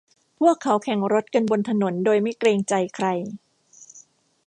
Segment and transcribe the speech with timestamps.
[0.39, 3.05] พวกเขาแข่งรถกันบนถนนโดยไม่เกรงใจใคร